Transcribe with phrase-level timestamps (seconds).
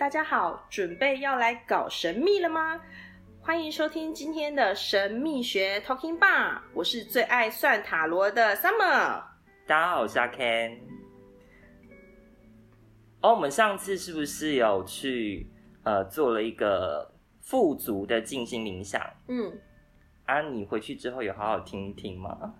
[0.00, 2.80] 大家好，准备要来搞神秘了吗？
[3.42, 9.22] 欢迎收听今天的神秘学 Talking Bar，我是最爱算塔罗的 Summer。
[9.66, 10.78] 大家好，我是阿 Ken。
[13.20, 15.46] 哦，我们上次是不是有去
[15.82, 19.02] 呃做了一个富足的静心冥想？
[19.28, 19.52] 嗯，
[20.24, 22.54] 啊，你回去之后有好好听一听吗？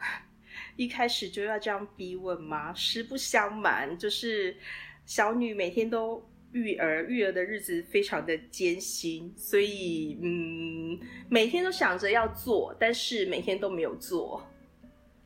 [0.76, 2.72] 一开始就要这样逼问吗？
[2.72, 4.56] 实不相瞒，就是
[5.04, 14.46] 小女每天都育儿，育儿的日子非常的艰辛，所以嗯，每天都想着要做，但是每天都没有做。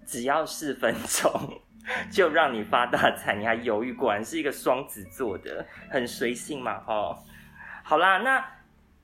[0.07, 1.61] 只要四分钟
[2.13, 3.93] 就让你发大财，你还犹豫？
[3.93, 7.17] 果然是一个双子座的，很随性嘛，齁。
[7.83, 8.45] 好啦，那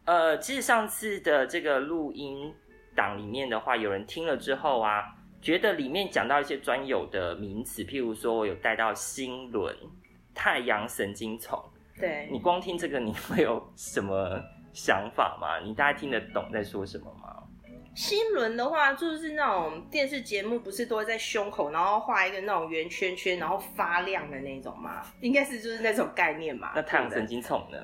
[0.04, 2.54] 呃，其实上次的这个录音
[2.94, 5.16] 档里面的话，有人听了之后啊。
[5.42, 9.74] 觉得里面讲到一些专有的名词，譬如说我有带到星轮、
[10.34, 11.58] 太阳神经丛。
[12.00, 14.40] 对，你光听这个，你会有什么
[14.72, 15.60] 想法吗？
[15.64, 17.36] 你大概听得懂在说什么吗？
[17.94, 25.02] 心轮的话，就是那种电视节目，不是都会在胸口，然后画一个那种圆圈圈，然后发亮的那种吗？
[25.20, 26.70] 应该是就是那种概念嘛。
[26.76, 27.78] 那太阳神经丛呢？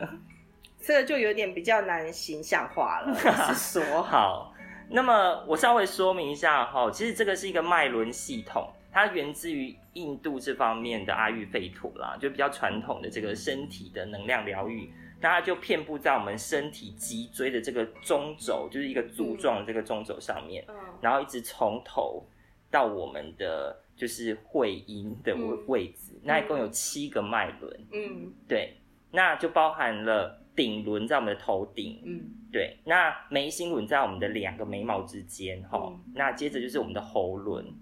[0.81, 3.13] 这个就有点比较难形象化了。
[3.53, 4.53] 是说好。
[4.89, 20.65] 那么我稍微说明一下哈，其实这个是一个脉轮系统，它源自于印度这方面的阿育吠陀啦，就比较传统的这个身体的能量疗愈，那它就遍布在我们身体脊椎的这个中轴，就是一个柱状的这个中轴上面，
[21.03, 22.27] 然后一直从头
[22.71, 25.37] 到我们的就是会阴的
[25.67, 28.79] 位置，那一共有七个脉轮，嗯，对，
[29.11, 30.43] 那就包含了。
[30.57, 32.19] 顶轮在我们的头顶，嗯，
[32.51, 32.79] 对。
[32.87, 36.01] 那眉心轮在我们的两个眉毛之间，哈、嗯。
[36.15, 37.75] 那接着就是我们的喉轮，嗯，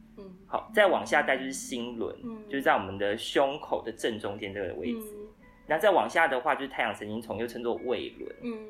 [0.47, 5.13] 好，再往下带就是心轮，嗯，就是在我们的胸口的正中间这个位置。
[5.17, 5.29] 嗯、
[5.67, 8.69] 那再往下的话就是太阳神经丛，又称作胃轮，嗯。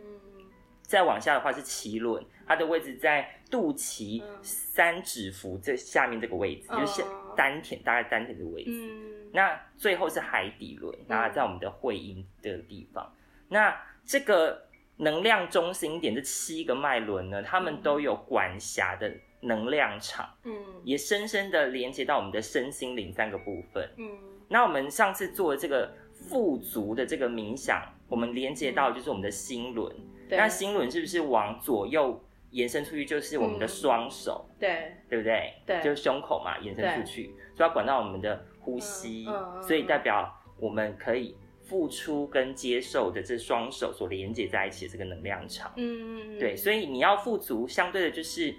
[0.82, 7.02] 再往下的话是脐轮，它的位置在肚脐三指腹这下面这个位置，嗯、就是
[7.34, 8.70] 丹田，大概丹田的位置。
[8.70, 9.30] 嗯。
[9.32, 13.10] 那最后是海底轮，那在我们的会阴的地方。
[13.48, 13.74] 那
[14.04, 14.68] 这个
[14.98, 19.10] 能量中心点这七个脉轮呢，它们都有管辖的
[19.44, 24.18] 能量场，嗯，也深深的连接到我们的身心灵三个部分，嗯。
[24.48, 29.94] 那我们上次做的这个富足的这个冥想，我们连接到就是我们的心轮，
[30.28, 30.36] 对。
[30.36, 34.48] 那心轮是不是往左右延伸出去就是我们的双手？
[34.58, 35.54] 对，对不对？
[35.66, 41.36] 对，就是胸口嘛，延伸出去，所以要管到我们的呼吸，嗯，所以代表我们可以。
[41.66, 48.54] 付出跟接受的这双手所连接在一起的这个能量场，嗯，对，所以你要富足，相对的就是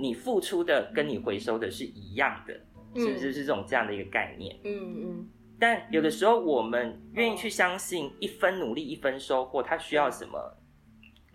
[0.00, 2.54] 你付出的跟你回收的是一样的，
[2.94, 4.56] 嗯、是不是是这种这样的一个概念？
[4.64, 5.28] 嗯嗯。
[5.58, 10.56] 但有的时候我们愿意去相信一分努力一分收获，它需要什么？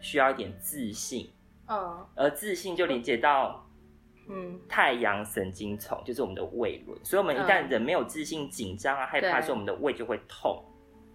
[0.02, 1.32] 需要一点自信，
[1.68, 3.66] 嗯，而自信就连接到
[4.28, 7.00] 嗯太阳神经丛，就是我们的胃轮。
[7.04, 10.64] 所以，我们一旦人没有自信、紧张啊、害怕的时候，我们的胃就会痛。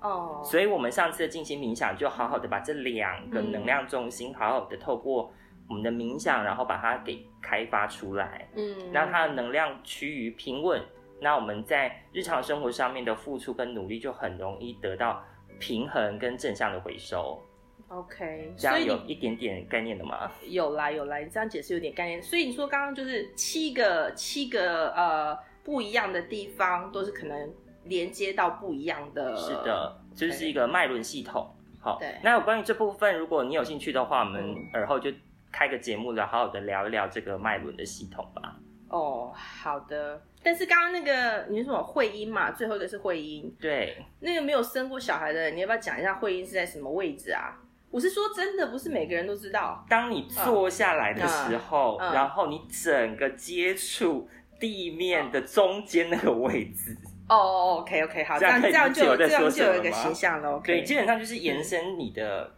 [0.00, 0.44] 哦，oh.
[0.44, 5.30] 所以我们上次的静心冥想就好好的把这两个能量中心好好的透过
[5.70, 10.82] 我们的冥想，然后把它给开发出来，嗯，让它的能量趋于平稳，
[11.18, 15.24] 那我们在日常生活上面的付出跟努力就很容易得到
[15.58, 17.40] 平衡跟正向的回收。
[17.88, 20.30] OK，这样有一点点概念的吗？
[20.46, 22.22] 有啦有啦，你这样解释有点概念。
[22.22, 27.50] 所以你说刚刚就是七个七个呃不一样的地方都是可能。
[27.84, 31.50] 连接到不一样的，是的，就是一个脉轮系统。
[31.80, 32.14] 好，对。
[32.22, 35.10] 那有关于这部分，如果你有兴趣的话，我们耳后就
[35.52, 38.56] 开个节目来好好的聊一聊这个脉轮的系统吧。
[38.88, 40.20] 哦，好的。
[40.42, 42.50] 但是刚刚那个你说什么会阴嘛？
[42.50, 43.54] 最后一个是会阴。
[43.60, 44.04] 对。
[44.20, 47.56] 那个没有生过小孩的人，你要不要讲一下会阴是在什么位置啊？
[47.90, 49.84] 我是说真的，不是每个人都知道。
[49.88, 54.28] 当你坐下来的时候，嗯嗯、然后你整个接触
[54.58, 56.96] 地面的中间那个位置。
[57.28, 60.60] 哦哦，OK，OK，好，这样这样就这样就有一个形象了。
[60.64, 62.52] 对，基本上就是延伸你的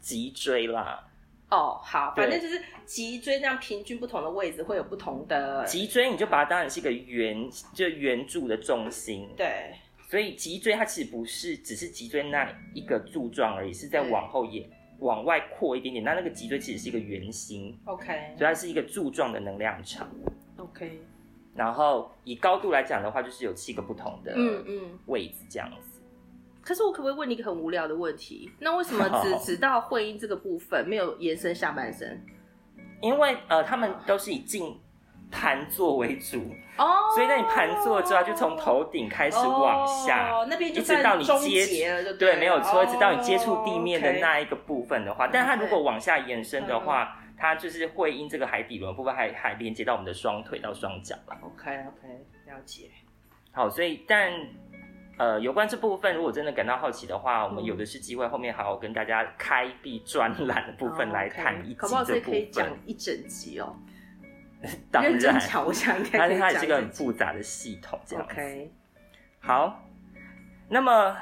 [0.00, 1.04] 脊椎啦。
[1.50, 5.64] 哦，好，反正就是脊椎这样平均不同的位置会有不同的。
[5.64, 9.28] 脊椎你就把它当成是一个圆，就圆柱的中心。
[9.36, 9.74] 对，
[10.08, 14.68] 所以脊椎它其实不是只是脊椎那一个柱状而已，是在往后延
[15.00, 16.04] 往外扩一点点。
[16.04, 17.76] 那那个脊椎其实是一个圆心。
[17.84, 18.06] OK，
[18.38, 20.08] 所以它是一个柱状的能量场。
[20.56, 21.00] OK。
[21.52, 25.89] 然后以高度来讲的话，就是有七个不同的嗯嗯位置这样子。
[26.62, 28.50] 可是我可不可以问你一个很无聊的问题？
[28.58, 32.24] 那为什么 只只到会阴这个部分，没有延伸下半身？
[33.00, 34.78] 因为呃，他们都是以静
[35.30, 36.38] 盘坐为主
[36.76, 51.38] 哦，所以那你盘坐之后，就从头顶开始往下，哦、那边就一直到你接触，对，没有错，一直到你接触地面的那一个部分的话，哦、但它如果往下延伸的话，嗯、它就是会因这个海底轮部分还还连接到我们的双腿到双脚了。
[51.42, 52.08] OK OK，
[52.46, 52.90] 了解。
[53.52, 54.32] 好，所以但
[55.20, 63.76] 呃，有关这部分，如果真的感到好奇的话，我们有的是机会，后面还要跟大家开辟专栏的部分来谈一集这部分，可可以讲一整集哦。
[64.90, 65.12] 当然，
[65.66, 68.32] 我想应该它它也是一个很复杂的系统，这样子。
[68.32, 68.72] OK，
[69.40, 69.82] 好，
[70.70, 71.14] 那么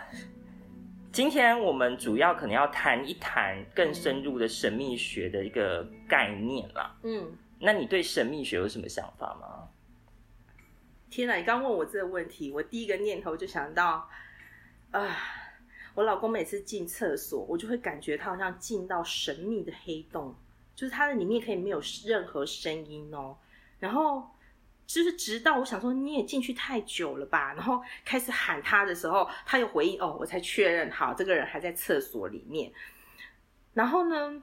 [1.10, 6.96] 今天我们主要可能要谈一谈更深入的神秘学的一个概念啦。
[7.02, 9.68] 嗯，那你对神秘学有什么想法吗？
[11.10, 14.08] 天哪，你刚问我这个问题，我第一个念头就想到，
[14.90, 15.16] 啊、
[15.94, 20.34] 我老公每次进厕所，我就会感觉他好像进到神秘的黑洞。
[20.75, 23.37] 就是他的里面可以没有任何声音哦，
[23.81, 24.31] 然后
[24.87, 32.72] 就是直到我想说你也进去太久了吧，然后开始喊他的时候，他有回应哦，我才确认好这个人还在厕所里面。
[33.75, 34.40] 然后呢，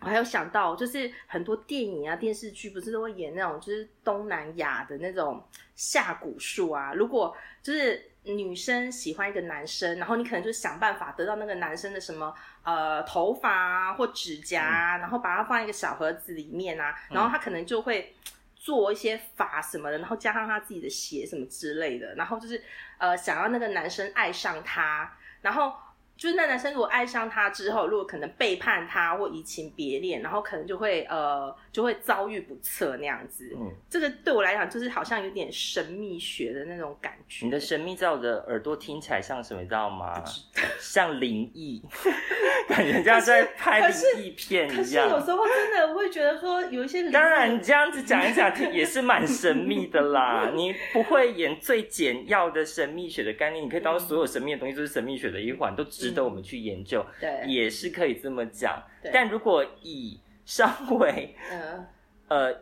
[0.00, 5.42] 我还有想到就是很多电影啊、电视剧不是都会演那种就是东南亚的那种
[5.74, 8.06] 下蛊术啊，如果就是。
[8.22, 12.32] 女生喜欢一个男生，然后你可能就想办法得到那个男生的什么
[12.62, 18.14] 呃头发啊或指甲啊，嗯、然后把它放在一个小盒子里面啊，然后他可能就会
[18.54, 22.62] 做一些法什么的，然后加上他自己的血什么之类的，然后就是
[22.98, 25.10] 呃想要那个男生爱上他，
[25.40, 25.72] 然后。
[26.20, 33.50] 就是那男生如果爱上她之后，如果可能背叛她或移情别恋，然后可能就会呃就会遭遇不测那样子。
[33.56, 37.46] 嗯，这个对我来讲就是好像有点神秘学的那种感觉。
[37.46, 39.62] 你的神秘在我的耳朵听起来像什么？
[39.62, 40.22] 你知道吗？
[40.78, 41.82] 像灵异，
[42.68, 44.76] 感觉像在拍灵异片一样。
[44.76, 47.10] 可是，可是有时候真的会觉得说有一些。
[47.10, 50.52] 当然，你这样子讲一讲也是蛮神秘的啦。
[50.54, 56.09] 你不会演最简要的神秘学的概念，你可以当做所有神秘的东西都是神秘学的一环，都知。
[56.10, 58.82] 值得我们去研究，对，也是可以这么讲。
[59.12, 61.86] 但如果以稍微 呃，
[62.28, 62.60] 呃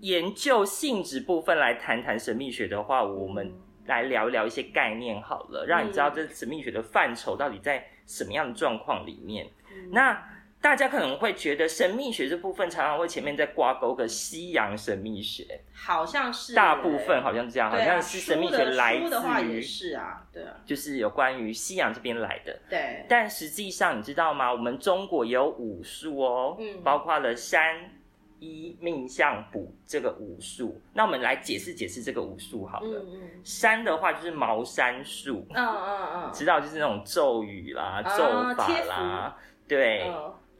[0.00, 3.52] 研究性质部分来谈谈神秘学的话，我们
[3.86, 9.46] 来聊一聊一些概念好了，让你知道这神秘学的范畴到底在什么样的状况里面。
[9.70, 10.28] 嗯、那。
[10.62, 22.56] 大家可能会觉得神秘学这部分常常会前面再挂钩个西洋神秘学，好像是大部分好像这样，好像是神秘学来自于是啊，对啊，就是有关于西洋这边来的。
[22.70, 24.52] 对，但实际上你知道吗？
[24.52, 27.90] 我们中国也有武术哦，嗯，包括了山
[28.38, 30.80] 医命相卜这个武术。
[30.94, 33.00] 那我们来解释解释这个武术好了。
[33.00, 39.36] 嗯嗯，山的话就是茅山术，嗯嗯嗯，知道就是那种咒语啦、咒法啦，
[39.66, 40.08] 对。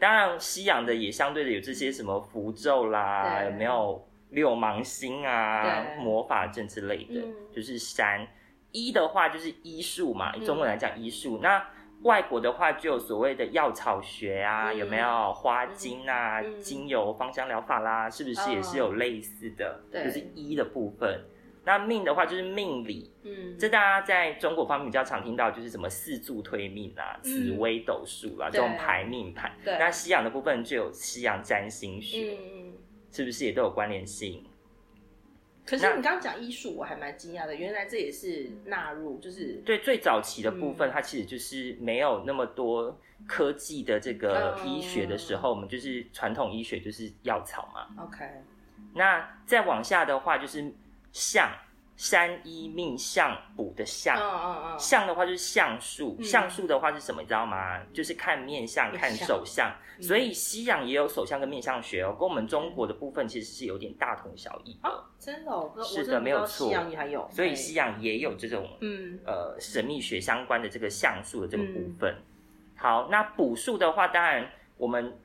[0.02, 8.26] 当然，西洋的也相对的有这些什么符咒啦，有没有六芒星啊、魔法阵之类的，嗯、就是山。
[8.72, 11.38] 医的话就是医术嘛，中文来讲医术。
[11.38, 11.66] 嗯、那
[12.02, 19.80] 外国的话就有所谓的药草学啊，嗯、有没有花精啊、嗯、精油、芳香疗法啦，是不是也是有类似的？
[19.92, 21.20] 哦、就是医的部分。
[21.64, 29.52] 那命的话就是命理，嗯，这大家在中国方面比较常听到，就是什么四柱推命啊、嗯、紫微斗数啦，这种排命盘。
[29.64, 32.72] 对，那西洋的部分就有西洋占星学，嗯，
[33.12, 34.44] 是不是也都有关联性？
[35.64, 42.98] 可是你刚刚讲医术，我还蛮惊讶的，原来这也是纳入，就是对最早期的部分，嗯、它其实就是没有那么多
[43.28, 48.04] 科技的这个医学的时候，嗯、我们就是传统医学就是药草嘛。
[48.04, 48.24] OK，
[48.94, 50.74] 那再往下的话就是。
[51.12, 51.48] 相，
[51.96, 57.20] 三一命相卜的相，嗯嗯嗯，相的话就是相术，嗯、相术的话是什么？
[57.20, 57.78] 你知道吗？
[57.92, 59.70] 就是看面相，看手相。
[59.98, 64.88] 嗯、所以西洋也有手相跟面相学哦，跟我们中国的部分其实是有点大同小异的。
[64.88, 65.72] 啊、真的、哦？
[65.84, 66.66] 是的，没有错。
[66.66, 72.10] 西洋也还有，所以西洋也有这种，嗯呃，神秘学相关的这个相术的这个部分。
[72.10, 72.24] 嗯、
[72.76, 75.16] 好，那卜术的话，当然我们。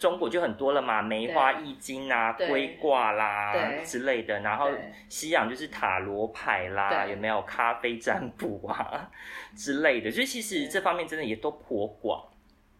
[0.00, 3.54] 中国就很多了嘛，梅花易经啊、龟卦啦
[3.84, 4.70] 之类的，然后
[5.10, 9.10] 西洋就是塔罗牌啦，有没有咖啡占卜啊
[9.54, 10.10] 之类的？
[10.10, 12.26] 所以其实这方面真的也都颇广。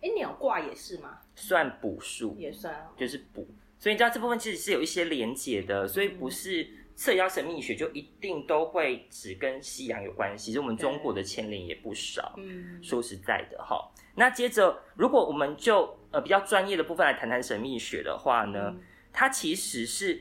[0.00, 1.19] 哎，鸟卦也是吗？
[1.35, 3.47] 算卜术，也算，就是卜。
[3.79, 10.47] 所以你知道这部分其实是有一些连结的，所以不是测妖神秘学就一定都会只跟西洋有关系。
[10.47, 12.33] 其实我们中国的牵连也不少。
[12.39, 13.77] 嗯，说实在的哈。
[14.15, 18.81] 那接着，如果我们就呃比较专业的部分来谈谈神秘学的话呢，嗯、
[19.12, 20.21] 它其实是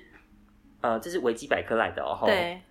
[0.81, 2.19] 呃这是维基百科来的哦。
[2.25, 2.62] 对，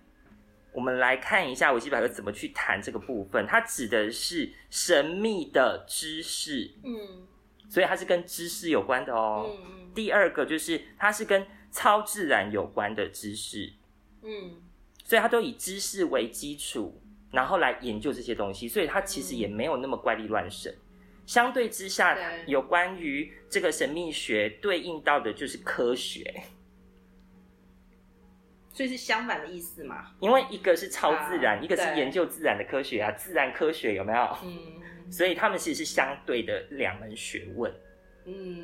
[0.71, 3.45] 我们来看一下维基百科怎么去谈这个部分。
[3.47, 7.27] 它指的是神秘的知识，嗯，
[7.69, 9.45] 所以它是跟知识有关的哦。
[9.49, 9.91] 嗯嗯。
[9.93, 13.73] 第二个就是它是跟超自然有关的知识，
[14.21, 14.61] 嗯，
[15.03, 20.73] 所以它都以知识为基础，然后来研究这些东西，所以它其实也没有那么怪力乱神。
[21.29, 22.17] 相对之下，
[22.47, 26.23] 有关于这个神秘学对应到的就是科学，
[28.73, 30.07] 所以是相反的意思嘛？
[30.21, 34.37] 因为一个是超自然，啊、一个是研究自然的科学啊，自然科学有没有？
[34.43, 37.71] 嗯，所以他们其实是相对的两门学问。
[38.25, 38.63] 嗯，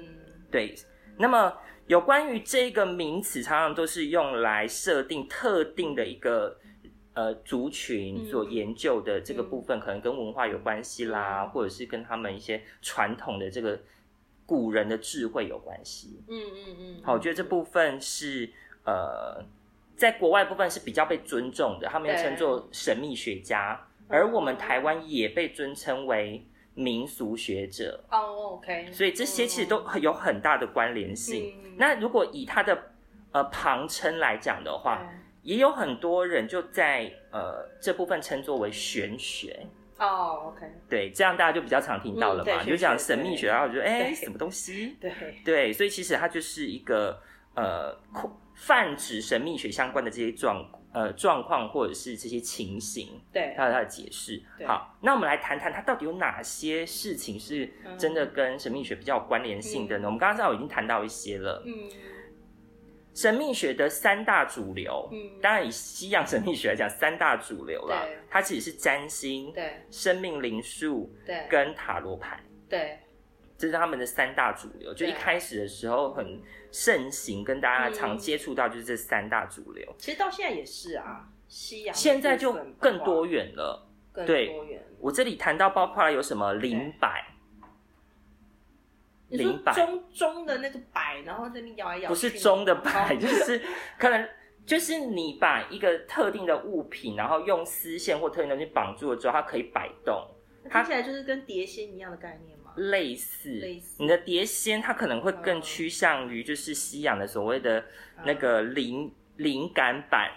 [0.49, 0.73] 对。
[1.19, 1.55] 那么
[1.85, 6.59] 有关于这个名词，常常都是用来设定特定的一个。
[7.15, 13.79] 呃，族群所研究的这个部分，可能跟文化有关系啦，嗯、或者是跟他们一些传统的这个
[14.45, 16.21] 古人的智慧有关系。
[16.27, 17.01] 嗯嗯嗯。
[17.01, 18.51] 好，我觉得这部分是
[18.83, 19.41] 呃，
[19.95, 28.03] 在国外部分是比较被尊重的，他们称作神秘学家，而我们台湾也被尊称为民俗学者。
[28.11, 28.91] 哦、oh，OK。
[28.91, 31.55] 所以这些其实都有很大的关联性。
[31.63, 32.77] 嗯、那如果以他的
[33.31, 35.01] 呃旁称来讲的话。
[35.45, 39.65] 也有很多人就在呃这部分称作为玄学。
[39.97, 44.93] 哦、oh，OK，对，这样大家就比较常听到了嘛，嗯、就讲神秘学，然后我觉得哎，什么东西？
[44.99, 45.09] 对。
[45.45, 47.17] 对，所以其实它就是一个
[47.55, 47.97] 呃
[48.55, 54.41] 泛指神秘学相关的这些状呃状况或者是这些情形，对，它有它的解释。
[54.65, 60.03] 好，那我们来谈谈它到底有哪些事情是真的跟神秘学比较有关联性的呢？
[60.03, 61.89] 嗯、我们刚刚上午已经谈到一些了，嗯。
[63.15, 72.99] 神秘学的三大主流，嗯，当然以西洋神秘学来讲，三大主流啦，它其实是占星，对，生命灵数，对，跟塔罗牌，对，
[73.57, 74.93] 这是他们的三大主流。
[74.93, 76.41] 就一开始的时候很
[76.73, 79.95] 盛行，跟大家常接触到就是这三大主流。
[79.97, 84.83] 其实到现在也是啊，西洋现在就更多元了，更多元。
[84.99, 87.25] 我这里谈到包括了有什么灵摆。
[89.29, 92.07] 灵摆中中的那个摆，然后这边摇来摇去。
[92.07, 93.61] 不是中的摆，就是
[93.97, 94.29] 可能
[94.65, 100.27] 就是你把一个特定的物品，然后用丝线或特定的东西绑住了之后，它可以摆动。
[100.69, 102.73] 它听起来就是跟碟仙一样的概念吗？
[102.75, 103.95] 类似，类似。
[103.99, 107.85] 你的碟仙，它可能会更趋向于就是西洋的所谓的
[108.25, 110.31] 那个灵灵感板。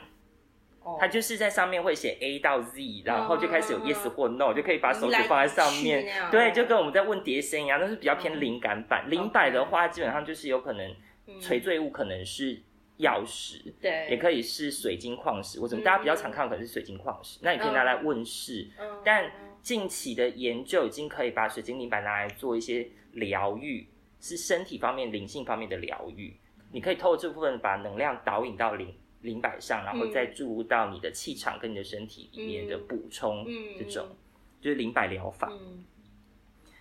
[0.98, 6.06] 它就是在上面会写 A 到 Z，然后就开始有 Yes 或 No，就可以把手指放在上面。
[6.30, 9.08] 对，就跟我们在问碟仙一样，那是比较偏灵感版。
[9.10, 10.94] 灵摆的话，基本上就是有可能
[11.40, 12.62] 垂坠物可能是
[12.98, 18.68] 钥匙，对，也可以是水晶矿石，或者大家比较常看的可能是水晶矿石，那你可以拿来问事。
[19.04, 19.30] 但
[19.60, 23.86] 近期的研究已经可以把水晶灵摆拿来做一些疗愈，
[24.20, 26.36] 是身体方面、灵性方面的疗愈。
[26.72, 28.94] 你可以透过这部分把能量导引到灵。
[29.22, 33.44] 灵摆上，然后再注入到你的气场跟你的身体里面的补充，
[33.78, 34.16] 这种、嗯、
[34.60, 35.48] 就是灵摆疗法。
[35.50, 35.84] 嗯、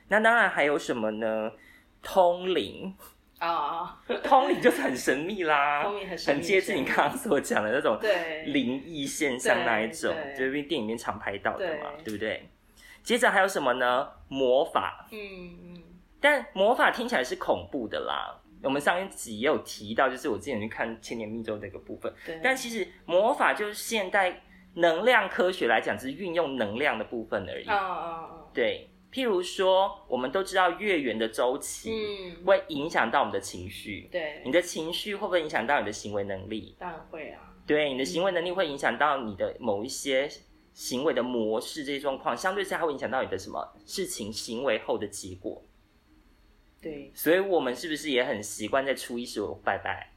[0.08, 1.51] 那当然还有什么呢？
[2.01, 2.96] 通灵
[3.39, 8.00] 啊，哦、 通灵就是很神秘啦，通灵很很接近你刚刚所讲的那种
[8.46, 12.50] 灵异现象那一种，就是电影里面常拍到的嘛，对，对不对？
[13.03, 14.08] 接着还有什么呢？
[14.27, 15.84] 魔法，嗯嗯，
[16.22, 18.39] 但魔法听起来是恐怖的啦。
[18.64, 22.14] 我们上一集也有提到，就是我之前去看《千年密咒》这个部分。
[22.26, 22.40] 对。
[22.44, 27.68] 但其实魔法就是现代能量科学来讲，只是运用能量的部分而已。
[27.68, 27.94] 哦哦
[28.32, 28.50] 哦。
[28.54, 28.90] 对。
[29.10, 34.10] 譬如说，我们都知道月圆的周期，嗯，会影响到我们的情绪。
[34.12, 34.42] 对。
[34.46, 36.76] 你的情绪会不会影响到你的行为能力？
[36.78, 37.54] 当然会啊。
[37.66, 40.30] 对，你的行为能力会影响到你的某一些
[40.74, 45.64] 行为的模式，这些状况，相对之下会影响到你的什么事情行为后的结果。
[46.88, 50.10] 对，所以我们是不是也很习惯在初一十五拜拜？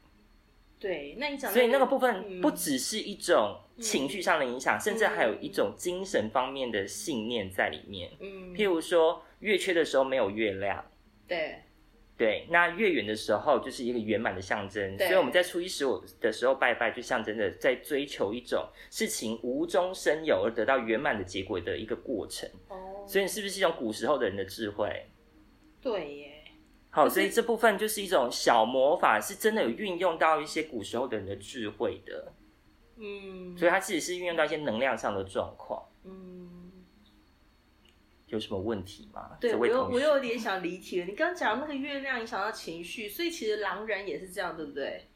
[0.79, 8.11] 对，那你讲，所以那个部分不只是一种情绪上的影响，嗯、甚至还有一种精神方面的信念在里面。
[8.21, 10.83] 嗯，譬如说月缺的时候没有月亮，
[11.27, 11.59] 对，
[12.17, 14.97] 对，那月圆的时候就是一个圆满的象征。
[14.97, 22.49] 所以我们在初一十五的时候拜拜，就象征着在追求一种事情无中生有而得到圆满的结果的一个过程。
[22.69, 24.89] 哦，所以是不是一种古时候的人的智慧？
[25.83, 26.30] 对耶。
[26.91, 32.33] 好，所以这部分就是一种小魔法，是真的有运用到一些古时候的人的智慧的。
[32.97, 35.83] 嗯，所以它其实是运用到一些能量上的状况。
[36.05, 36.73] 嗯，
[38.27, 39.37] 有什么问题吗？
[39.41, 41.07] 对，我有我有点想离题了。
[41.07, 45.07] 你刚刚讲那个月亮影响到情绪，所以其实狼人也是这样，对不对？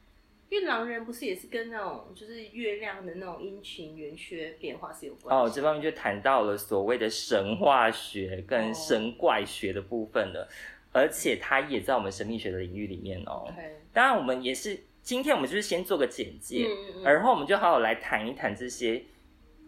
[0.51, 5.43] 因为狼人不是也是跟那种就是月亮的那种阴晴圆缺变化是有关系。
[5.43, 10.49] 哦，这方面就谈到了所谓的神话学跟神怪学的部分了。
[10.49, 13.53] 哦而且它也在我们神秘学的领域里面哦。
[13.93, 19.03] 当然，我们也是今天我们就是先做个简介，嗯嗯，然后我们就好好来谈一谈这些。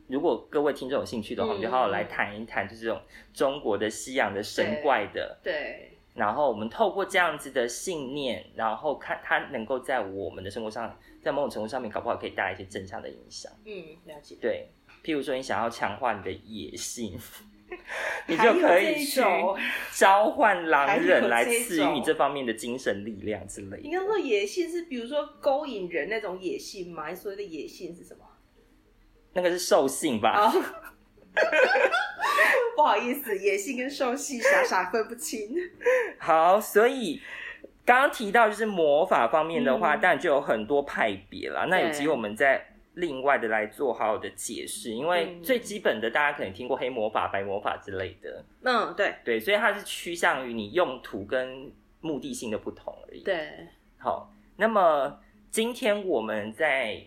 [0.09, 3.03] 如果各位听众有兴趣的话，嗯、我们就好好来谈一谈，就是这种
[3.35, 13.51] 中国的、西洋的神怪的，对，然后我们透过这样子的信念，然后看它能够在我们的生活上，在某种程度上面，搞不好可以带来一些正向的影响。
[13.65, 14.37] 嗯，了解。
[14.41, 14.69] 对，
[15.03, 17.19] 譬如说你想要强化你的野性，
[18.27, 19.21] 你就可以去
[19.93, 23.83] 召唤狼人来赐予你这方面的精神力量之类的。
[23.83, 27.09] 你刚说野性是比如说勾引人那种野性吗？
[27.09, 28.21] 你所谓的野性是什么？
[29.35, 30.55] 那个是兽性吧？Oh.
[32.77, 35.55] 不好意思，野性跟兽性傻傻分不清。
[36.19, 37.21] 好，所以
[37.85, 41.67] 刚刚提到就是魔法方面的话，当、嗯、然就有很多派别啦。
[41.69, 42.67] 那有机会我们再
[42.97, 48.45] 另外的来做好好的解释，因为最基本的大家可能听过黑魔法、白魔法之类的。
[48.63, 53.23] 嗯，对对，所以它是趋向于你用途跟目的性的不同而已。
[53.23, 57.01] 对，好，那么今天我们在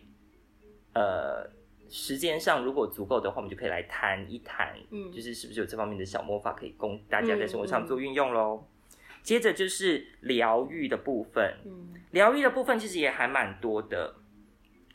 [0.93, 1.59] 呃。
[1.91, 8.61] 时间上如果足够的话，我们就可以来谈一谈，嗯，就是是不是有这方面的小魔法可以供大家在生活上做运用喽。
[8.61, 8.93] 嗯嗯、
[9.23, 14.17] 接着就是疗愈的部分，嗯，疗愈的部分其实也还蛮多的，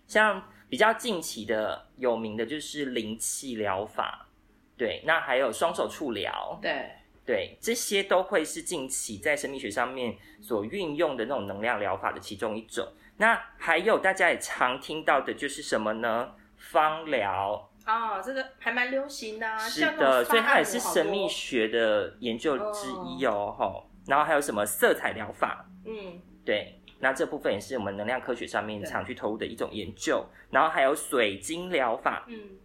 [0.07, 4.28] 像比较近期的有名的就是灵气疗法，
[4.76, 6.90] 对，那还有双手触疗，对
[7.25, 12.87] 对，这些都会是近期在神秘学上面所运用的那种能量疗法的其中一种。
[13.16, 16.33] 那还有大家也常听到的就是什么呢？
[16.56, 23.85] 芳疗啊、哦，这个还蛮流行的、啊，是的，所以它也是神秘学的研究之一哦，吼、哦。
[24.06, 25.66] 然后还有什么色彩疗法？
[25.87, 30.25] 嗯，对，那这部分也是我们能量科学上面常去投入的一种研究。
[30.51, 32.59] 然后还有水晶疗法，嗯，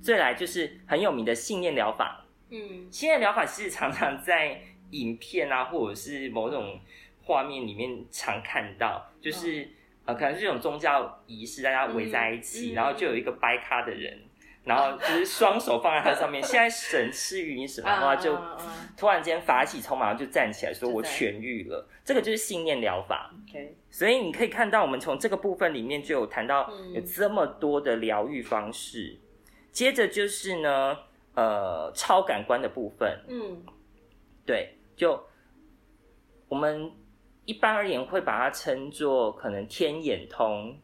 [0.00, 6.80] 再来就是很有名的信念疗法，嗯，信念疗法是常常在影片啊，或者是某种
[7.22, 9.62] 画面里面常看到，就是。
[9.62, 9.70] 嗯
[10.06, 14.16] 呃，可能是这种宗教仪式，大家围在一起，然后就有一个掰咖的人，
[14.66, 16.42] 然后就是双手放在他上面。
[16.44, 18.36] 现在神赐予你什么的话，就
[18.96, 23.32] 突然间法喜充满，就站起来说：“我痊愈了。”这个就是信念疗法。
[23.90, 29.18] 所以你可以看到，我们从这个部分里面就有谈到有这么多的疗愈方式。
[29.18, 30.98] 嗯、接着就是呢，
[31.34, 33.24] 呃，超感官的部分。
[33.28, 33.64] 嗯，
[34.44, 35.24] 对，就
[36.48, 36.92] 我们。
[37.48, 40.76] 一般而言，会把它称作可能天眼通，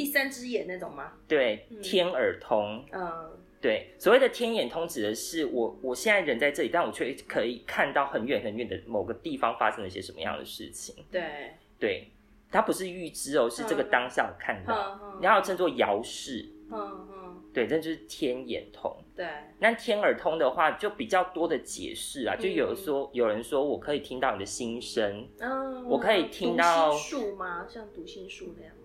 [0.00, 1.12] 第三只眼那种吗？
[1.28, 2.82] 对，嗯、天耳通。
[2.90, 11.04] 嗯，对，所谓的天眼通指的是我我现在人在这里，但我却可以看到很远很远的某个地方发生了一些什么样的事情。
[11.10, 12.10] 对，对，
[12.50, 16.48] 它不是预知哦，是这个当下我看到，嗯、然后称作遥视。
[16.70, 17.20] 嗯嗯。
[17.52, 18.96] 对，这就是天眼通。
[19.14, 19.26] 对，
[19.58, 27.66] 那天耳通的话，就比较多的解释啊，就有说、嗯、有人说我可以听到你的心声，嗯，我可以听到读心术吗？
[27.68, 28.79] 像读心术那样吗？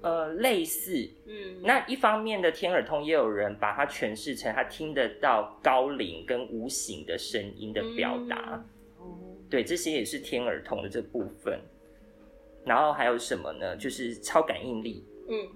[0.00, 1.62] 呃，类似，嗯。
[1.62, 8.64] 那一方面的天耳通，也有人把它诠释成他听得到高龄跟无形的声音的表达。
[9.50, 11.60] 对，这些也是天耳通的这部分。
[12.64, 13.76] 然后还有什么呢？
[13.76, 15.48] 就是超感应力，嗯。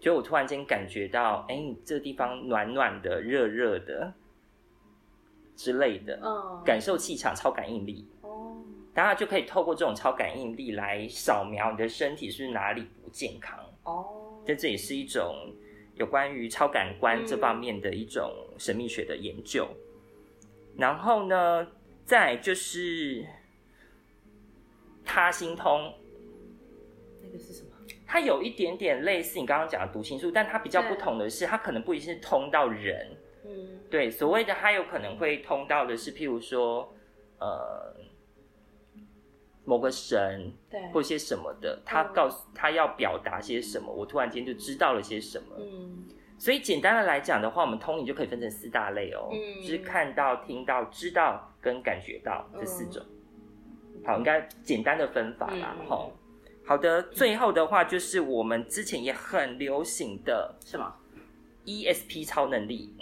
[0.00, 4.12] 就我突然间感觉到，哎、欸，你这个地方暖暖的、热热的
[5.54, 8.11] 之类的，嗯，感受气场、超感应力，哦，
[8.94, 15.54] 大家就可以透过这种超感应力来扫描你的身体是是哪里不健康，哦，这这也是一种
[15.94, 19.66] 有关于超感官这方面的一种神秘学的研究。
[19.70, 21.66] 嗯、然后呢，
[22.04, 23.24] 再就是
[25.04, 25.94] 他心通，
[27.22, 27.68] 那个是什么？
[28.06, 33.16] 它有一点点类似你刚刚讲的读心术，但它比较不同的是，它可能不一定是通到人。
[33.44, 36.94] 嗯，对，所谓的它有可能会通到的是，譬如说，
[37.38, 37.96] 呃，
[39.64, 45.56] 某个神，对，或些什么的，他告诉他要表达些什么，我突然间就知道了些什么。
[45.58, 46.04] 嗯，
[46.38, 53.02] 所以简单的来讲的话，我们通灵就可以分成四大类哦，嗯，就是看到、听到、知道跟感觉到这四种。
[54.04, 56.10] 好，应该简单的分法啦，齁。
[56.64, 60.92] 好的，最后的话就是我们之前也很流行的，什么
[61.66, 62.96] ？ESP 超能力，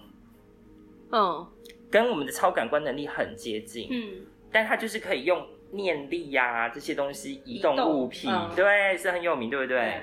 [1.10, 1.46] 嗯，
[1.90, 9.78] 跟我们的超感官能力很接近，嗯，但它就是可以用念力呀、啊、这些东西移动物品，嗯、对，是很有名，对不对？
[9.78, 10.02] 对，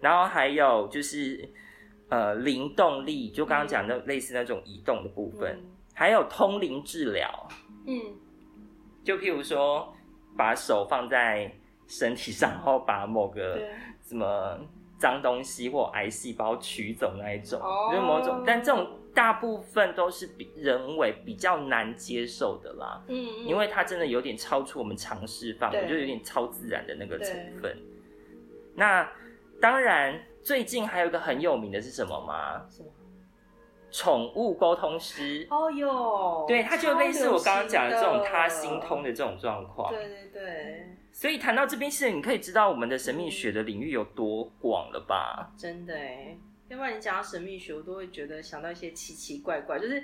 [0.00, 1.48] 然后还有就是
[2.08, 7.48] 呃灵动力，就刚刚讲的类似那种移动的部分，嗯、还有通灵治疗，
[7.86, 8.00] 嗯，
[9.04, 9.92] 就譬如说
[10.36, 11.50] 把手放在。
[11.92, 13.60] 身体上，然后把某个
[14.04, 14.56] 什么
[14.96, 23.02] 脏东西或癌细胞取走那一种，哦、就是某种，但这种大部分都是比人为比较难接受的啦。
[23.08, 27.76] 嗯，嗯，因为它真的有点超出我们常识范围，对就有点超自然的那个成分。
[28.74, 29.10] 那
[29.60, 32.66] 当然，最近还有一个很有名的是什么吗？
[32.70, 32.88] 什么？
[33.92, 35.46] 宠物沟通师。
[35.50, 39.92] 哦哟，对，他就类似我刚刚讲的这种他心通的这种状况。
[39.92, 40.96] 对对对。
[41.12, 45.52] 所以谈到这边，其实你可以知道我们的神秘学的领域有多广了吧？
[45.58, 46.38] 真的哎，
[46.70, 50.02] 要不然你讲到神秘学，我都会觉得想到一些奇奇怪怪，就是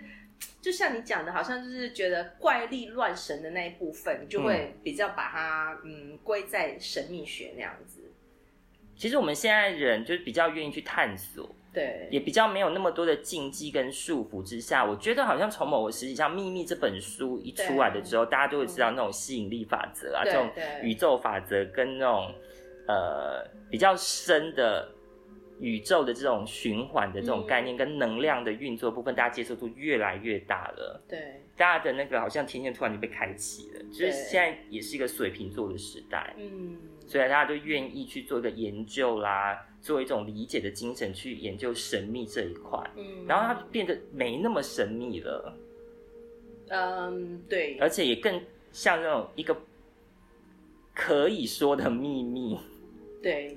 [0.61, 8.01] 就像你讲的，好像就是觉得怪力乱神的那一部分，你就会比较把它嗯归在神秘学那样子。
[8.97, 11.49] 其实我们现在人就是比较愿意去探索。
[11.73, 20.51] 对，也比较没有那么多的禁忌跟束缚之下，我觉得好像从某个实际上，《秘密》这本书一出来的时候，大家就会知道那种吸引力法则啊，这种
[20.83, 22.35] 宇宙法则跟那种
[22.89, 24.91] 呃比较深的
[25.61, 31.03] 宇宙的这种循环的这种概念跟能量的运作部分，大家接受度越来越大了。
[31.09, 36.35] 对，大家的那个好像天线突然就被开启了，就是现在也是一个水瓶座的时代。
[36.39, 39.67] 嗯，所以大家都愿意去做一个研究啦。
[39.83, 45.57] 做一种理解的精神去研究神秘这一块，嗯，然后它变得没那么神秘了，
[46.71, 48.43] 嗯，对，而且也更
[48.73, 49.57] 像那种一个
[50.93, 52.59] 可以说的秘密，
[53.23, 53.57] 对，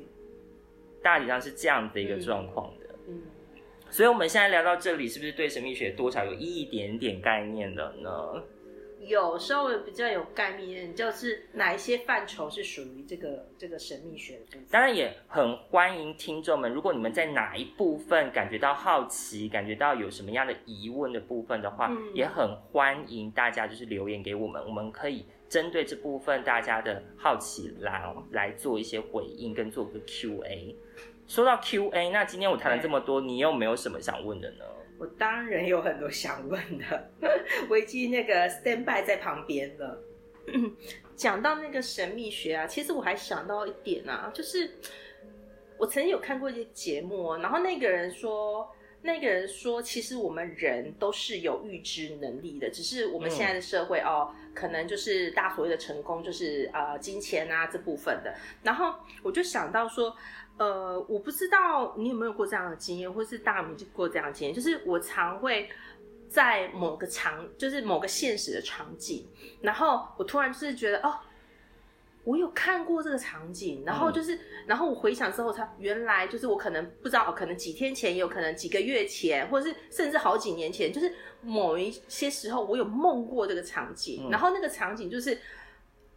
[1.01, 3.21] 大体上是这样的一个状况的，嗯，
[3.89, 8.43] 所以我们现在聊到这里，是不是对神秘学多少有一点点概念了呢？
[8.99, 14.65] 有稍微比较有概念，就是哪一些范畴是属于这个这个神秘学的部分。
[14.69, 30.75] 当然也很欢迎听众们，如果你们在哪一部分感觉到好奇，感觉到有什么样的疑问的部分的话，嗯、也很欢迎大家就是留言给我们，我们可以针对这部分大家的好奇来来做一些回应，跟做个 Q&A。
[31.29, 34.65] 说到 Q&A，那今天我谈了这么多，你有没有什么想问的呢？
[34.97, 37.11] 我当然有很多想问的，
[37.69, 40.01] 我已经那个 stand by 在旁边了。
[41.15, 44.71] 讲到那个神秘学啊，其实我还想到一点啊，就是
[45.77, 48.67] 我曾经有看过一些节目，然后那个人说，
[49.03, 58.33] 那个人说，其实我们人都是有预知能力的，只是我们现在的社会、嗯、哦，可能就是大所谓的成功，就是呃金钱啊这部分的。
[58.63, 60.15] 然后我就想到说。
[60.59, 65.69] 呃，我不知道你有没有过这样的经验，或是大家有过这样的经验，就是我常会
[66.27, 69.25] 在某个场，就是某个现实的场景，
[69.61, 71.17] 然后我突然就是觉得，哦，
[72.25, 81.09] 我有看过这个场景，然后就是，嗯、然后我回想之后，才原来就是我可能不知道，可能几天前，也有可能几个月前，或者是甚至好几年前，就是
[81.41, 85.37] 某一些时候，我有梦过这个场景，嗯、然后那个场景就是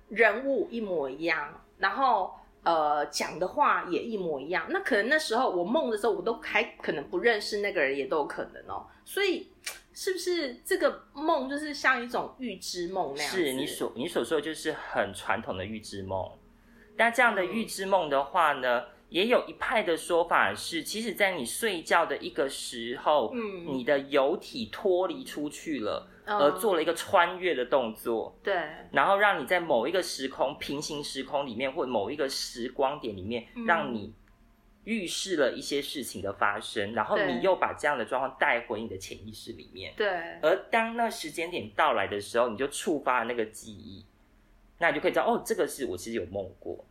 [0.09, 2.35] 人物一模一样，然后。
[2.63, 4.67] 呃，讲的话也一模一样。
[4.71, 8.87] 那可能那时候我梦的时候，我都还可能不认识那个人，也都有可能哦。
[9.05, 9.51] 所以，
[9.93, 13.33] 是不是这个梦就是像一种预知梦那样？
[13.33, 16.31] 是你所你所说的就是很传统的预知梦。
[16.97, 26.09] 但这样的预知梦的话呢，嗯、也有一派的说法是，其实，在你睡觉的一个时候，嗯，你的游体脱离出去了。
[26.25, 28.55] 而做了一个穿越的动作，对，
[28.93, 34.15] 然后让你在某一个时空、平行时空里面，或某一个时光点里面，嗯、让你
[34.85, 40.07] 预示了一些事情的发生，然后你又把这样的状况带回你的潜意识里面，对。
[40.41, 44.07] 而当那时间点到来的时候，你就触发了那个记忆，
[44.79, 46.85] 那你就可以知道，哦，这个是我其实有梦过。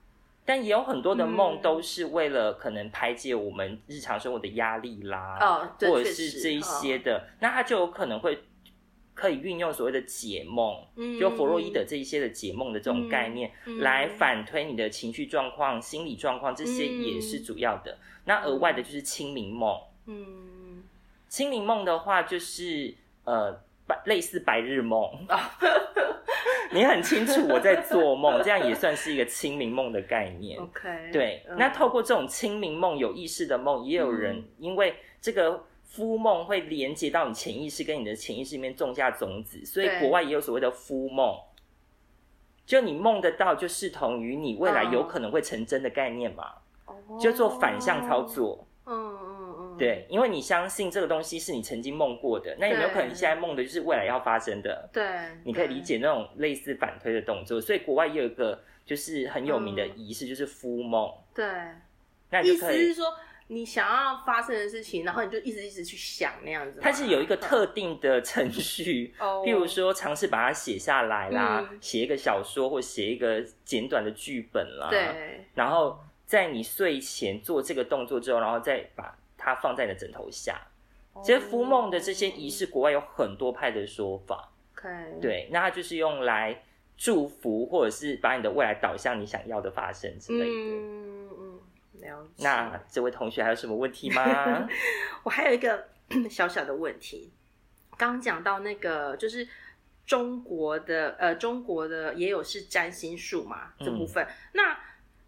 [0.45, 8.43] 但也有很多的梦都是为了可能排解我们日常生活的压力啦，哦、或者是这一些的，哦、那它就有可能会。
[9.13, 17.91] 可以运用所谓的解梦，嗯，就弗洛伊德这一些的解梦的这种概念，嗯、来反推你的情绪状况、嗯、心理状况，这些也是主要的。
[17.91, 20.81] 嗯、那额外的就是清明梦，嗯，
[21.27, 23.61] 清明梦的话就是呃白
[24.05, 25.09] 类似白日梦，
[26.73, 30.59] 你很清楚我在做梦，这样也算是一个清明梦的概念。
[30.59, 35.65] OK，对，嗯、那透过这种清明梦、有意识的梦，也有人因为这个。
[35.91, 41.37] 夫梦会连接到你潜意识，跟你的潜意识里面种下种子，所以国外也有所谓的夫梦，
[42.65, 46.45] 就你梦得到，就视同于你未来有可能会成真的概念嘛，
[47.19, 48.65] 就做反向操作。
[48.85, 49.40] 嗯，
[49.81, 54.89] 对，因为你相信这个东西是你曾经梦过的，那有没有可能你现在梦的就是未来要发生的？
[54.93, 55.03] 对，
[55.43, 61.11] 你可以理解那种类似反推的动作，所以国外也有一个就是很有名的仪式，就是敷梦。
[61.33, 61.45] 对，
[62.29, 62.75] 那就可以。
[62.75, 63.05] 意思是说。
[63.47, 66.79] 你想要发生的事情，然后你就一直一直去想那样子。
[66.81, 74.87] 它是有一个特定的程序，哦、譬如说尝试把它写下来啦，写、嗯、一个小说或写一个简短的剧本啦。
[74.89, 75.45] 对。
[75.53, 80.59] 然后在你睡前做这个动作之后，然后再把它放在你的枕头下。
[81.13, 84.49] 哦、其实孵梦的这些仪式，国外有很多派的说法。
[84.73, 85.19] Okay.
[85.19, 86.63] 对，那它就是用来
[86.95, 90.45] 祝福，或者是把你的未来导向你想要的发生之类的。
[90.45, 91.59] 嗯
[91.99, 92.43] 了解。
[92.45, 94.65] 那这位同学还有什么问题吗？
[95.23, 95.85] 我还有一个
[96.29, 97.33] 小小的问题。
[97.97, 99.45] 刚讲到那个，就是
[100.05, 104.79] 中国的呃，中国的也有是占星术嘛，这部分，嗯、那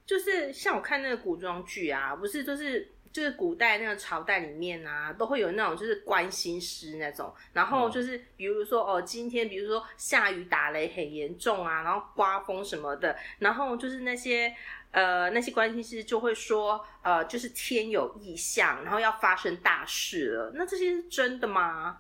[0.06, 2.93] 就是像我看那个古装剧啊，不是就是。
[3.14, 14.52] 就是古代那个朝代里面啊，都会有那种就是关心师那种，然后就是比如说哦，今天比如说下雨打雷很严重啊，然后刮风什么的，然后就是那些
[14.90, 20.52] 呃那些关心师就会说呃就是天有异象，然后要发生大事了。
[20.56, 22.00] 那这些是真的吗？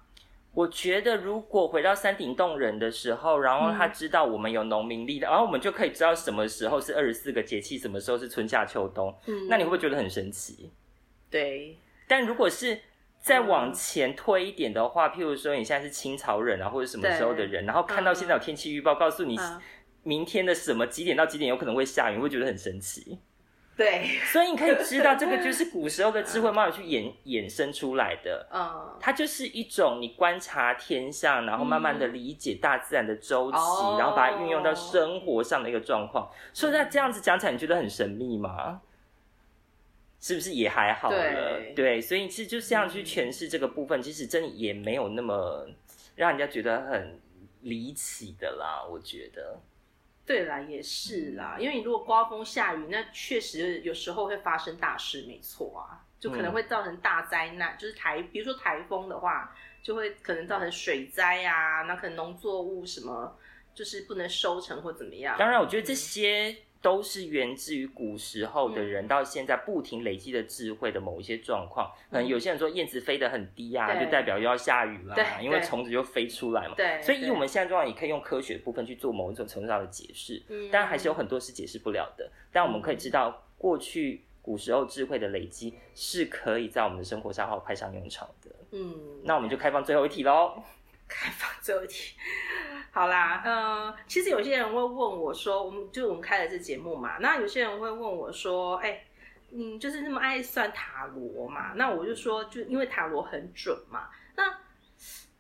[0.56, 9.16] 我觉得如果回到山顶洞人的时候，然后他知道我们有农民历的，嗯、然后我们就可以知道什么时候是二十四个节气，什么时候是春夏秋冬。
[9.26, 10.72] 嗯，那你会不会觉得很神奇？
[11.34, 12.80] 对，但如果是
[13.20, 19.36] 再往前推一点的话，嗯、譬如说你现在是清朝人啊，或者什么时候的人，然后看到现在有天气预报，告诉你
[20.04, 23.18] 明天的什么几点到几点有可能会下雨，你会觉得很神奇。
[23.76, 28.48] 对，所以你可以知道，这个就 是古时候的智慧慢慢去衍衍生出来的。
[28.54, 36.30] 嗯，它就是一种你观察天象，然后慢慢的理解大自然的周期，嗯、然后把它运用到生活上的一个状况。
[36.54, 38.80] 所以那这样子讲起来，你觉得很神秘吗？
[40.24, 41.18] 是不是也还好了？
[41.18, 45.68] 对，对，所以其实就这样去诠释这个部分，嗯、其实真的也没有那么
[46.16, 47.20] 让人家觉得很
[47.60, 48.82] 离奇的啦。
[48.90, 49.60] 我觉得，
[50.26, 57.76] 对啦，也是啦，因为你如果刮风下雨，那确实有时候会发生大事，没错啊，就可能会造成大灾难。
[57.76, 63.38] 嗯、就是台，比如说台风的话，就会可能造成水灾啊，那可能农作物什么
[63.76, 65.36] 就是不能收成或怎么样。
[65.38, 66.56] 当然，我觉得这些。
[66.84, 71.90] 都是源自于古时候的人到现在不停累积的智慧的某一些状况。
[72.12, 76.76] 可能有些人说燕子飞得很低啊，就代表又要下雨了，因为虫子就飞出来嘛。
[76.76, 80.44] 对，所以以我们现在状况，也可以用科学的部分去做某一种程度上的解释。
[80.50, 82.30] 嗯，当然还是有很多是解释不了的。
[82.52, 88.52] 但我们可以知道，过去古时候智慧的累积是可以在我们的生活上好派上用场的。
[88.72, 90.62] 嗯，那我们就开放最后一题喽。
[91.08, 92.16] 开放最后一题。
[92.96, 99.04] 好啦，呃，其实有些人会问我说，我们就我们开了这节目嘛，那有些人会问我说，哎、
[99.50, 101.74] 你，就是那么爱算塔罗嘛？
[101.74, 104.10] 那我就说，就因为塔罗很准嘛。
[104.36, 104.56] 那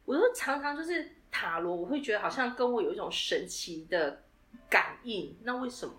[0.05, 4.23] 我就常常就是塔罗，我会觉得好像跟我有一种神奇的
[4.67, 5.37] 感应。
[5.43, 5.93] 那为什么？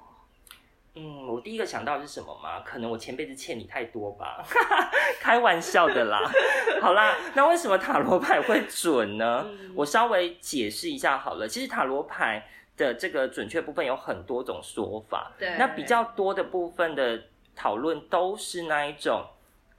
[0.96, 2.61] 嗯，我第一个想到的是什么吗？
[2.64, 4.44] 可能我前辈子欠你太多吧，
[5.20, 6.20] 开玩笑的啦。
[6.80, 9.44] 好啦，那为什么塔罗牌会准呢？
[9.46, 11.48] 嗯、我稍微解释一下好了。
[11.48, 17.24] 其实塔罗牌的这个准确部分有很多种说法，对，那比较多的部分的
[17.57, 19.24] 讨论都是那一种。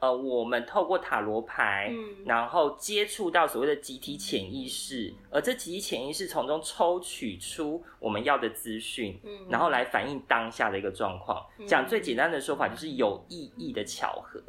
[0.05, 11.43] 呃，我们透过塔罗牌，嗯，然后接触到所谓的集体潜意识，而这集体潜意识从中抽取出我们要的资讯，嗯，然后来反映当下的一个状况。
[11.57, 14.39] 嗯，讲最简单的说法，就是有意义的巧合。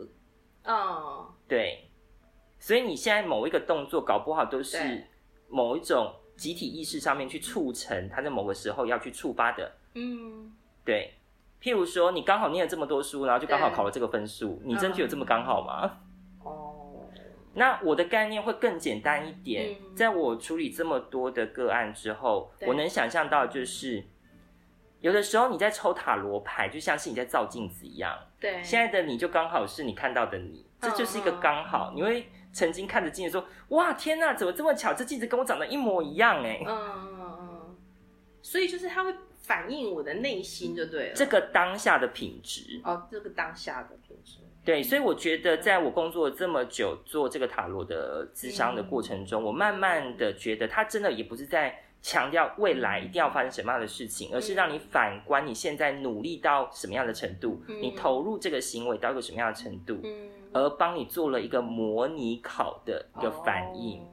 [0.65, 1.89] 哦，对，
[2.59, 5.07] 所以你现在某一个动作，搞不好都是
[5.49, 9.73] 某一种集体意识上面去促成，它在某个时候要去触发的。
[9.95, 10.53] 嗯，
[10.85, 11.15] 对。
[11.61, 15.99] 譬如说，你刚好念了这么多书，然后就刚好考了这个分数，你真的有这么刚好吗？
[16.45, 17.01] 哦，
[17.55, 19.75] 那我的概念会更简单一点。
[19.81, 24.05] 嗯、在我处理这么多的个案之后，我能想象到，就是
[25.01, 28.17] 有的时候你在抽塔罗牌，就像是你在照镜子一样。
[28.39, 31.91] 对，现在的你就刚好是你看到的你，这就是一个刚好。
[31.93, 34.93] 嗯、你会曾经看着镜子说：“哇，天哪，怎么这么巧？
[34.93, 37.77] 这镜子跟我长得一模一样。”哎，嗯嗯嗯，
[38.43, 39.13] 所以就是他会。
[39.39, 42.81] 反映我的内心就对了，这个当下的品质。
[42.83, 64.07] 哦，这个当下的品质，对，所以我觉得在我工作这么久做这个塔罗的咨商的过程中，嗯、我慢慢的觉得，它真的也不是在强调未来一定要发生什么样的事情，嗯、而是让你反观你现在努力到什么样的程度，嗯、你投入这个行为到一个什么样的程度，嗯、而帮你做了一个模拟考的一个反应，哦、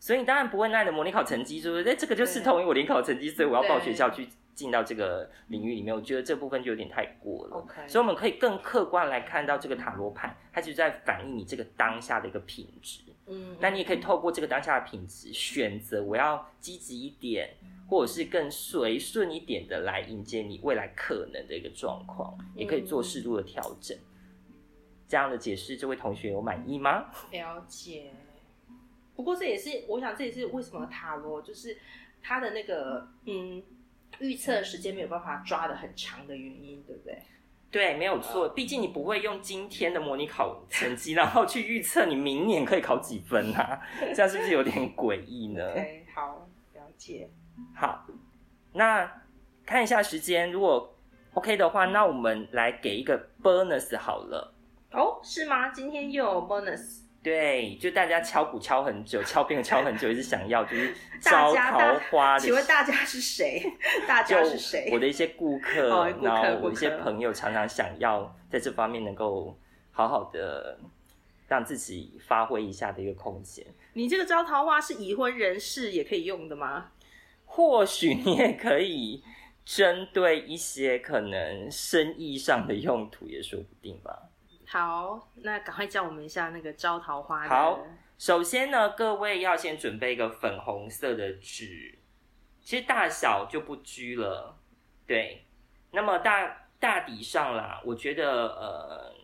[0.00, 4.26] 所以你当然不会那你的模拟考成绩是不是，哎，这个就是同于我联考成绩，所以我要报学校去。
[4.58, 7.56] 进到这个领域里面，我觉得这部分就有点太过了。
[7.58, 7.88] Okay.
[7.88, 13.02] 所以我们可以更客观来看到这个塔罗牌，它就在反映你这个当下的一个品质。
[13.26, 17.54] 嗯，那你也可以透过这个当下的品质，选择我要积极一点，
[17.88, 23.96] 或者是更随顺一点的来迎接你未来可能的一个状况，也可以做适度的调整。
[25.06, 27.12] 这样的解释，这位同学有满意吗？
[27.30, 28.10] 了解。
[29.14, 31.78] 不过这也是，我想这也是为什么塔罗就是
[32.20, 33.62] 它的那个嗯。
[34.20, 37.22] 预测的时间没有办法抓的很长的原因，对不对？
[37.70, 38.48] 对，没有错。
[38.48, 43.80] 毕竟你不会用今天的模拟考成绩，然后去预测你明年可以考几分啊？
[44.14, 45.62] 这样是不是有点诡异呢
[46.14, 47.28] 好，了解。
[47.74, 48.06] 好，
[48.72, 49.22] 那
[49.66, 50.94] 看一下时间，如果
[51.34, 54.54] OK 的话，那我们来给一个 bonus 好了。
[54.92, 55.68] 哦，是吗？
[55.68, 57.02] 今天又有 bonus？
[57.22, 62.40] 对，就大家敲鼓敲很久，敲边敲很久，一直想要就是 招桃花的。
[62.40, 63.62] 请问大家是谁？
[64.06, 64.88] 大家是谁？
[64.92, 69.58] 我的一些顾客，哦、顾客，然后我一些朋友常常想要在这方面能够
[69.90, 70.78] 好好的
[71.48, 73.66] 让自己发挥一下的一个空间。
[73.94, 76.92] 你这个招桃花是已婚人士也可以用的吗？
[77.44, 79.24] 或许你也可以
[79.64, 84.27] 针对一些可能生意上的用途，也说不定吧。
[84.70, 87.48] 好，那赶快教我们一下那个招桃花。
[87.48, 87.82] 好，
[88.18, 91.98] 首先呢，各位要先准备一个粉红色的纸，
[92.60, 94.58] 其实大小就不拘了。
[95.06, 95.46] 对，
[95.92, 99.14] 那么大大抵上啦，我觉得呃，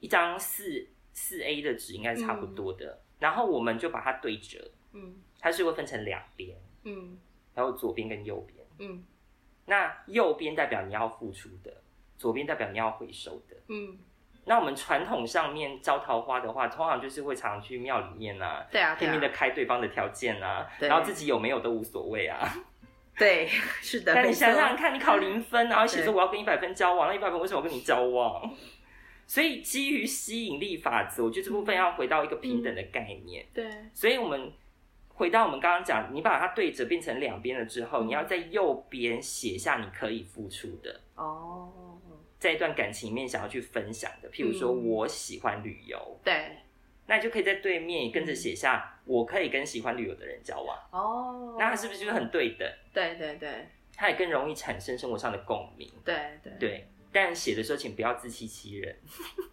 [0.00, 2.86] 一张四四 A 的纸应该是差不多的。
[2.86, 7.18] 嗯、然后我们就把它对折，嗯，它是会分成两边，嗯，
[7.54, 9.04] 然后左边跟右边，嗯，
[9.66, 11.82] 那右边代表你要付出的，
[12.16, 13.98] 左边代表你要回收的，嗯。
[14.48, 22.48] 那我们传统上面招桃花的话，通常就是会常常去庙里面啊，对啊，拼命的开对方的条件啊，然后自己有没有都无所谓啊。
[23.18, 23.46] 对，
[23.82, 24.14] 是的。
[24.14, 28.48] 但你想想看，你考零分，然后写说我要跟一百分交往，那一百分为什么要跟你交往？
[29.26, 33.44] 所以基于吸引力法则，我觉得这部分要回到一个平等的概念。
[33.44, 33.70] 嗯、对。
[33.92, 34.52] 所以我们
[35.08, 41.00] 回到我们刚刚讲，你把它对折变成两边了之后，嗯、你要在右边写下你可以付出的。
[41.16, 41.72] 哦。
[42.46, 46.56] 在一段感情里面想要去分享的，譬如说我喜欢旅游，嗯、对，
[47.06, 52.68] 那你就可以在对面跟着写下我可以跟喜欢旅游的人交往哦，那他是不是就是很对等？
[52.92, 55.92] 对对对，他也更容易产生生活上的共鸣。
[56.04, 56.52] 对对。
[56.58, 58.96] 对，但写的时候请不要自欺欺人，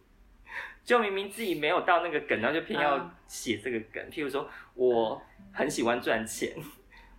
[0.86, 4.04] 就明明自己没有到那个梗，然后就偏要写这个梗。
[4.12, 6.54] 譬如说我很喜欢赚钱，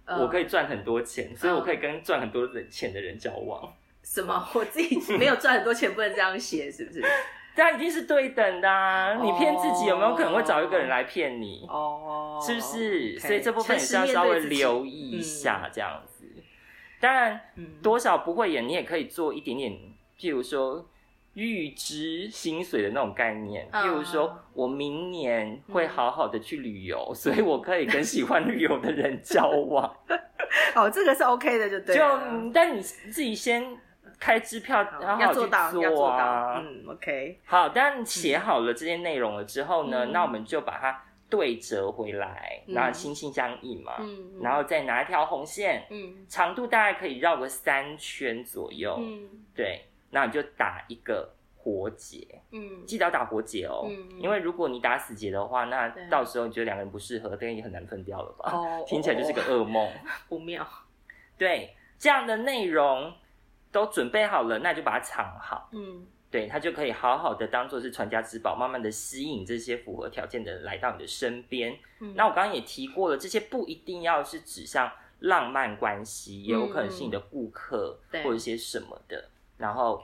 [0.05, 3.75] 嗯、我可以赚很多钱，嗯、所以我可以跟赚很多钱的人交往。
[4.05, 4.47] 什么？
[4.55, 7.03] 我自己没有赚很多钱，不能这样写，是不是？
[7.57, 9.15] 这样一定是对等的啊！
[9.15, 11.65] 你骗自己，有没有可能会找一个人来骗你？
[11.69, 13.17] 哦，是不是？
[13.21, 16.27] 所以这部分也是要稍微留意一下，这样子。
[17.01, 17.41] 当然，
[17.81, 19.73] 多少不会演，你也可以做一点点，
[20.19, 20.85] 譬如说
[21.35, 23.69] 预支薪水的那种概念。
[23.71, 29.97] 譬如说我明年会好好的去旅游，所以我可以跟喜欢旅游的人交往。
[30.75, 31.95] 哦，这个是 OK 的，就对。
[31.95, 32.03] 就，
[32.53, 33.79] 但你自己先。
[34.25, 36.55] 开支票，然后要做到，要做到。
[36.57, 37.39] 嗯，OK。
[37.45, 43.97] 好，当你写好了这些内容了之后呢，嗯、那我们就把它对折回来，嗯、然后心心相印嘛。
[43.99, 44.41] 嗯。
[44.41, 48.97] 然后再拿一条红线，嗯，长度大概可以绕个三圈左右。
[48.99, 49.29] 嗯。
[49.55, 52.27] 对，那你就打一个活结。
[52.51, 52.87] 嗯。
[52.87, 53.85] 记得要打活结哦。
[53.91, 54.19] 嗯。
[54.19, 58.51] 因为如果你打死结的话，那到时候你觉得两个人不适合，这个也很难分掉了吧？
[58.55, 58.83] 哦。
[58.89, 59.87] 听起来就是个噩梦。
[60.31, 60.67] 不妙。
[61.37, 63.13] 对，这样的内容。
[63.75, 65.69] 都准备好了，那就把它藏好。
[65.73, 71.77] 嗯，对，它就可以好好的当做是传家之宝，慢慢的吸引这些符合条件的人来到你的身边。
[71.99, 79.25] 嗯，那我刚刚也提过了，这些不一定要是指向浪漫关系，也有可能是你的顾客或者一些什么的，
[79.59, 80.01] 然后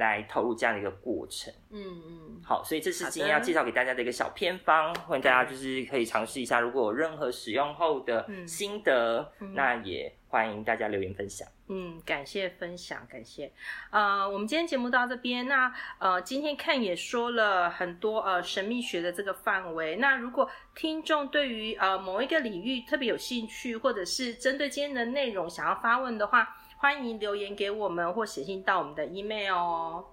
[0.00, 1.52] 来投入这样的一个过程。
[1.70, 11.46] 嗯嗯，好，所以这是今天要介绍给大家的一个小偏方，欢迎大家就是可以尝试一下，如果有任何使用后的心得，那也欢迎大家留言分享。
[11.68, 13.52] 嗯，感谢分享，感谢。
[13.90, 15.46] 呃，我们今天节目到这边。
[15.46, 19.94] 那呃，今天 Ken 也说了很多呃神秘学的这个范围。
[19.96, 30.04] 那如果听众对于呃某一个领域特别有兴趣，或者是针对今天的内容想要发问的话，欢迎留言给我们或写信到我们的 email 哦。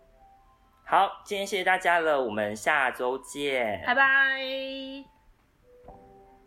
[0.86, 5.17] 好，今天谢谢大家了，我们下周见，拜拜。